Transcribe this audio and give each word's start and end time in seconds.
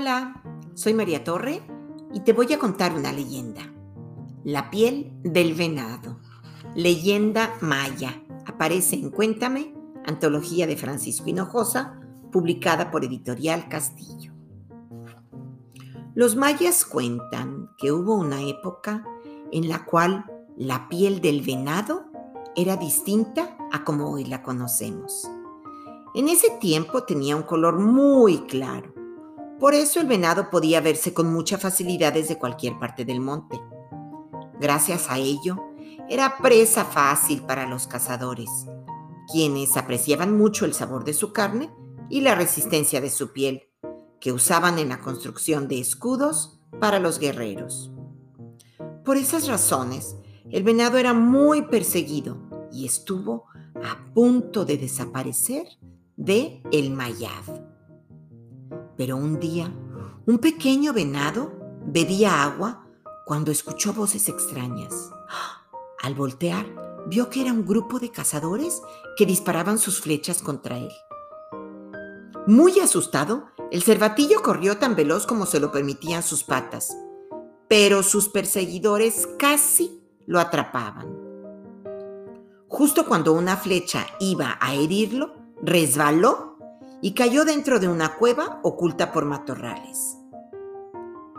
Hola, 0.00 0.42
soy 0.72 0.94
María 0.94 1.24
Torre 1.24 1.60
y 2.14 2.20
te 2.20 2.32
voy 2.32 2.50
a 2.54 2.58
contar 2.58 2.94
una 2.94 3.12
leyenda. 3.12 3.70
La 4.44 4.70
piel 4.70 5.12
del 5.22 5.52
venado. 5.52 6.18
Leyenda 6.74 7.52
maya. 7.60 8.22
Aparece 8.46 8.96
en 8.96 9.10
Cuéntame, 9.10 9.74
antología 10.06 10.66
de 10.66 10.78
Francisco 10.78 11.28
Hinojosa, 11.28 12.00
publicada 12.32 12.90
por 12.90 13.04
Editorial 13.04 13.68
Castillo. 13.68 14.32
Los 16.14 16.34
mayas 16.34 16.86
cuentan 16.86 17.68
que 17.76 17.92
hubo 17.92 18.14
una 18.14 18.40
época 18.40 19.04
en 19.52 19.68
la 19.68 19.84
cual 19.84 20.24
la 20.56 20.88
piel 20.88 21.20
del 21.20 21.42
venado 21.42 22.06
era 22.56 22.78
distinta 22.78 23.54
a 23.70 23.84
como 23.84 24.10
hoy 24.10 24.24
la 24.24 24.42
conocemos. 24.42 25.30
En 26.14 26.30
ese 26.30 26.48
tiempo 26.58 27.02
tenía 27.02 27.36
un 27.36 27.42
color 27.42 27.78
muy 27.78 28.38
claro 28.46 28.94
por 29.60 29.74
eso 29.74 30.00
el 30.00 30.06
venado 30.06 30.48
podía 30.48 30.80
verse 30.80 31.12
con 31.12 31.30
mucha 31.30 31.58
facilidad 31.58 32.14
desde 32.14 32.38
cualquier 32.38 32.78
parte 32.78 33.04
del 33.04 33.20
monte. 33.20 33.60
Gracias 34.58 35.10
a 35.10 35.18
ello, 35.18 35.62
era 36.08 36.38
presa 36.38 36.84
fácil 36.84 37.42
para 37.42 37.66
los 37.66 37.86
cazadores, 37.86 38.48
quienes 39.30 39.76
apreciaban 39.76 40.36
mucho 40.36 40.64
el 40.64 40.72
sabor 40.72 41.04
de 41.04 41.12
su 41.12 41.32
carne 41.32 41.70
y 42.08 42.22
la 42.22 42.34
resistencia 42.34 43.02
de 43.02 43.10
su 43.10 43.32
piel, 43.32 43.68
que 44.18 44.32
usaban 44.32 44.78
en 44.78 44.88
la 44.88 45.00
construcción 45.00 45.68
de 45.68 45.78
escudos 45.78 46.58
para 46.80 46.98
los 46.98 47.18
guerreros. 47.18 47.92
Por 49.04 49.18
esas 49.18 49.46
razones, 49.46 50.16
el 50.50 50.62
venado 50.62 50.98
era 50.98 51.12
muy 51.12 51.62
perseguido 51.62 52.68
y 52.72 52.86
estuvo 52.86 53.44
a 53.76 54.12
punto 54.14 54.64
de 54.64 54.78
desaparecer 54.78 55.66
de 56.16 56.62
el 56.72 56.90
Mayad. 56.90 57.59
Pero 59.00 59.16
un 59.16 59.40
día, 59.40 59.72
un 60.26 60.40
pequeño 60.40 60.92
venado 60.92 61.54
bebía 61.86 62.42
agua 62.42 62.84
cuando 63.24 63.50
escuchó 63.50 63.94
voces 63.94 64.28
extrañas. 64.28 64.92
Al 66.02 66.14
voltear, 66.14 66.66
vio 67.06 67.30
que 67.30 67.40
era 67.40 67.50
un 67.50 67.64
grupo 67.64 67.98
de 67.98 68.10
cazadores 68.10 68.82
que 69.16 69.24
disparaban 69.24 69.78
sus 69.78 70.02
flechas 70.02 70.42
contra 70.42 70.76
él. 70.76 70.92
Muy 72.46 72.78
asustado, 72.78 73.46
el 73.70 73.82
cervatillo 73.82 74.42
corrió 74.42 74.76
tan 74.76 74.94
veloz 74.94 75.26
como 75.26 75.46
se 75.46 75.60
lo 75.60 75.72
permitían 75.72 76.22
sus 76.22 76.44
patas, 76.44 76.94
pero 77.68 78.02
sus 78.02 78.28
perseguidores 78.28 79.26
casi 79.38 80.02
lo 80.26 80.38
atrapaban. 80.40 81.08
Justo 82.68 83.06
cuando 83.06 83.32
una 83.32 83.56
flecha 83.56 84.06
iba 84.20 84.58
a 84.60 84.74
herirlo, 84.74 85.36
resbaló 85.62 86.49
y 87.02 87.12
cayó 87.12 87.44
dentro 87.44 87.80
de 87.80 87.88
una 87.88 88.16
cueva 88.16 88.60
oculta 88.62 89.12
por 89.12 89.24
matorrales. 89.24 90.18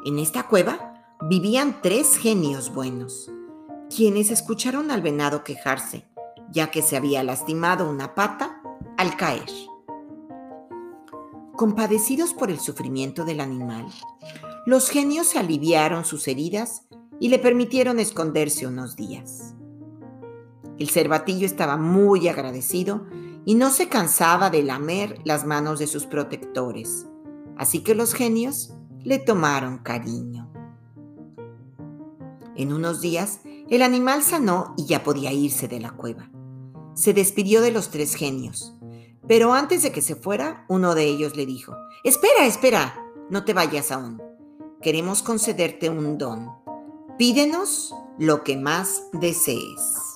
En 0.05 0.17
esta 0.17 0.47
cueva 0.47 1.05
vivían 1.29 1.81
tres 1.81 2.17
genios 2.17 2.73
buenos, 2.73 3.31
quienes 3.95 4.31
escucharon 4.31 4.89
al 4.89 5.01
venado 5.01 5.43
quejarse, 5.43 6.07
ya 6.49 6.71
que 6.71 6.81
se 6.81 6.97
había 6.97 7.23
lastimado 7.23 7.89
una 7.89 8.15
pata 8.15 8.61
al 8.97 9.15
caer. 9.15 9.49
Compadecidos 11.55 12.33
por 12.33 12.49
el 12.49 12.59
sufrimiento 12.59 13.23
del 13.23 13.39
animal, 13.39 13.85
los 14.65 14.89
genios 14.89 15.35
aliviaron 15.35 16.05
sus 16.05 16.27
heridas 16.27 16.87
y 17.19 17.29
le 17.29 17.37
permitieron 17.37 17.99
esconderse 17.99 18.65
unos 18.65 18.95
días. 18.95 19.53
El 20.79 20.89
cervatillo 20.89 21.45
estaba 21.45 21.77
muy 21.77 22.27
agradecido 22.27 23.05
y 23.45 23.55
no 23.55 23.69
se 23.69 23.89
cansaba 23.89 24.49
de 24.49 24.63
lamer 24.63 25.19
las 25.23 25.45
manos 25.45 25.79
de 25.79 25.87
sus 25.87 26.05
protectores, 26.05 27.07
así 27.57 27.79
que 27.79 27.95
los 27.95 28.13
genios 28.13 28.73
le 29.03 29.19
tomaron 29.19 29.79
cariño. 29.79 30.51
En 32.55 32.73
unos 32.73 33.01
días, 33.01 33.39
el 33.69 33.81
animal 33.81 34.21
sanó 34.21 34.73
y 34.77 34.85
ya 34.85 35.03
podía 35.03 35.31
irse 35.31 35.67
de 35.67 35.79
la 35.79 35.91
cueva. 35.91 36.29
Se 36.93 37.13
despidió 37.13 37.61
de 37.61 37.71
los 37.71 37.89
tres 37.89 38.15
genios, 38.15 38.73
pero 39.27 39.53
antes 39.53 39.81
de 39.83 39.91
que 39.91 40.01
se 40.01 40.15
fuera, 40.15 40.65
uno 40.67 40.93
de 40.93 41.05
ellos 41.05 41.35
le 41.35 41.45
dijo, 41.45 41.75
Espera, 42.03 42.45
espera, 42.45 42.95
no 43.29 43.45
te 43.45 43.53
vayas 43.53 43.91
aún. 43.91 44.21
Queremos 44.81 45.21
concederte 45.21 45.89
un 45.89 46.17
don. 46.17 46.51
Pídenos 47.17 47.95
lo 48.17 48.43
que 48.43 48.57
más 48.57 49.03
desees. 49.13 50.10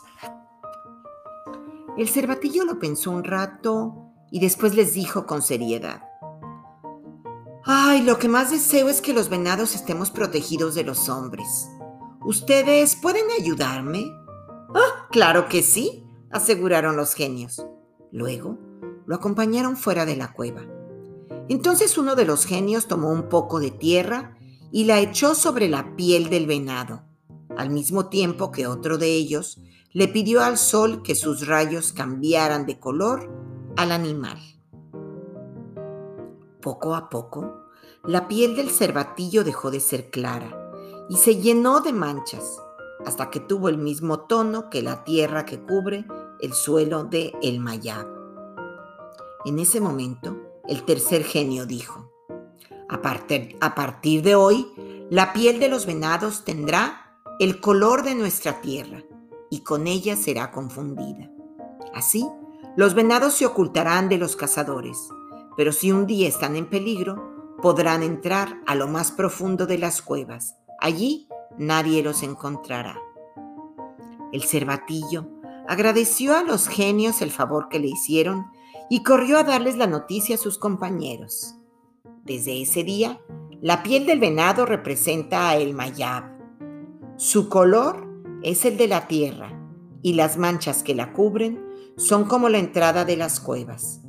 El 1.97 2.09
cervatillo 2.09 2.66
lo 2.66 2.78
pensó 2.78 3.11
un 3.11 3.23
rato 3.23 4.11
y 4.29 4.41
después 4.41 4.75
les 4.75 4.94
dijo 4.94 5.25
con 5.25 5.41
seriedad. 5.41 6.03
Ay, 7.63 8.01
lo 8.03 8.19
que 8.19 8.28
más 8.28 8.51
deseo 8.51 8.89
es 8.89 9.01
que 9.01 9.13
los 9.13 9.29
venados 9.29 9.75
estemos 9.75 10.11
protegidos 10.11 10.75
de 10.75 10.83
los 10.83 11.07
hombres. 11.07 11.69
¿Ustedes 12.25 12.97
pueden 12.97 13.25
ayudarme? 13.39 14.11
Ah, 14.75 15.07
claro 15.09 15.47
que 15.47 15.63
sí, 15.63 16.03
aseguraron 16.31 16.97
los 16.97 17.13
genios. 17.13 17.66
Luego 18.12 18.57
lo 19.06 19.16
acompañaron 19.16 19.77
fuera 19.77 20.06
de 20.06 20.17
la 20.17 20.33
cueva. 20.33 20.63
Entonces 21.47 21.97
uno 21.97 22.16
de 22.16 22.25
los 22.25 22.45
genios 22.45 22.88
tomó 22.88 23.09
un 23.09 23.29
poco 23.29 23.59
de 23.59 23.72
tierra 23.72 24.38
y 24.72 24.83
la 24.83 25.00
echó 25.00 25.33
sobre 25.33 25.69
la 25.69 25.95
piel 25.95 26.29
del 26.29 26.45
venado, 26.45 27.03
al 27.56 27.69
mismo 27.69 28.09
tiempo 28.09 28.51
que 28.51 28.67
otro 28.67 28.97
de 28.97 29.13
ellos 29.13 29.62
le 29.95 30.09
pidió 30.09 30.44
al 30.44 30.57
sol 30.57 31.03
que 31.03 31.16
sus 31.16 31.47
rayos 31.47 31.94
cambiaran 31.94 32.66
de 32.66 32.78
color 32.81 33.31
al 33.78 33.94
animal. 33.94 34.38
Poco 36.61 36.95
a 36.95 37.09
poco, 37.09 37.69
la 38.03 38.28
piel 38.28 38.57
del 38.57 38.69
cervatillo 38.72 39.45
dejó 39.45 39.72
de 39.72 39.79
ser 39.79 40.09
clara 40.09 40.73
y 41.07 41.16
se 41.16 41.38
llenó 41.38 41.79
de 41.79 41.94
manchas 41.94 42.57
hasta 43.06 43.29
que 43.29 43.39
tuvo 43.39 43.69
el 43.69 43.78
mismo 43.78 44.19
tono 44.25 44.69
que 44.69 44.81
la 44.81 45.06
tierra 45.06 45.45
que 45.45 45.61
cubre 45.61 46.06
el 46.41 46.51
suelo 46.51 47.06
de 47.06 47.31
El 47.41 47.62
Mayab. 47.62 48.06
En 49.45 49.59
ese 49.59 49.79
momento, 49.79 50.35
el 50.67 50.83
tercer 50.83 51.23
genio 51.23 51.66
dijo, 51.66 52.12
a 52.89 53.01
partir, 53.01 53.56
a 53.62 53.75
partir 53.75 54.23
de 54.23 54.35
hoy, 54.35 54.67
la 55.09 55.31
piel 55.31 55.57
de 55.62 55.69
los 55.69 55.85
venados 55.85 56.44
tendrá 56.44 57.17
el 57.39 57.62
color 57.62 58.03
de 58.03 58.16
nuestra 58.16 58.59
tierra 58.59 59.04
y 59.55 59.59
con 59.59 59.88
ella 59.88 60.17
será 60.17 60.51
confundida. 60.51 61.31
Así, 61.93 62.27
los 62.75 62.93
venados 62.93 63.35
se 63.35 63.45
ocultarán 63.45 64.09
de 64.09 64.17
los 64.17 64.35
cazadores, 64.35 65.07
pero 65.55 65.71
si 65.71 65.93
un 65.93 66.07
día 66.07 66.27
están 66.27 66.57
en 66.57 66.69
peligro, 66.69 67.55
podrán 67.61 68.03
entrar 68.03 68.59
a 68.67 68.75
lo 68.75 68.89
más 68.89 69.11
profundo 69.11 69.65
de 69.65 69.77
las 69.77 70.01
cuevas. 70.01 70.57
Allí 70.81 71.29
nadie 71.57 72.03
los 72.03 72.21
encontrará. 72.21 72.99
El 74.33 74.44
cervatillo 74.44 75.29
agradeció 75.69 76.35
a 76.35 76.44
los 76.44 76.67
genios 76.67 77.21
el 77.21 77.31
favor 77.31 77.69
que 77.69 77.79
le 77.79 77.88
hicieron 77.88 78.47
y 78.89 79.03
corrió 79.03 79.38
a 79.38 79.45
darles 79.45 79.77
la 79.77 79.88
noticia 79.88 80.35
a 80.35 80.38
sus 80.38 80.57
compañeros. 80.57 81.55
Desde 82.25 82.61
ese 82.61 82.83
día, 82.83 83.21
la 83.61 83.83
piel 83.83 84.05
del 84.05 84.19
venado 84.19 84.65
representa 84.65 85.47
a 85.47 85.55
el 85.55 85.73
mayab. 85.73 86.25
Su 87.15 87.47
color 87.47 88.14
es 88.45 88.63
el 88.63 88.78
de 88.78 88.88
la 88.88 89.07
tierra, 89.07 89.51
y 90.03 90.13
las 90.13 90.38
manchas 90.38 90.83
que 90.83 90.94
la 90.94 91.13
cubren 91.13 91.66
son 91.97 92.25
como 92.25 92.47
la 92.47 92.59
entrada 92.59 93.03
de 93.03 93.17
las 93.17 93.39
cuevas. 93.39 94.01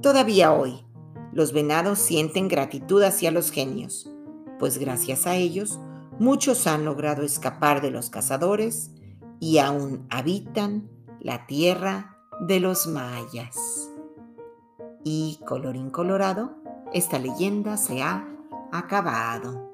Todavía 0.00 0.52
hoy, 0.52 0.86
los 1.32 1.52
venados 1.52 1.98
sienten 1.98 2.48
gratitud 2.48 3.02
hacia 3.02 3.30
los 3.30 3.50
genios, 3.50 4.10
pues 4.58 4.78
gracias 4.78 5.26
a 5.26 5.36
ellos 5.36 5.78
muchos 6.18 6.66
han 6.66 6.86
logrado 6.86 7.22
escapar 7.22 7.82
de 7.82 7.90
los 7.90 8.08
cazadores 8.08 8.92
y 9.40 9.58
aún 9.58 10.06
habitan 10.08 10.88
la 11.20 11.46
tierra 11.46 12.16
de 12.40 12.60
los 12.60 12.86
mayas. 12.86 13.90
Y 15.04 15.38
colorín 15.46 15.90
colorado, 15.90 16.54
esta 16.94 17.18
leyenda 17.18 17.76
se 17.76 18.02
ha 18.02 18.26
acabado. 18.72 19.71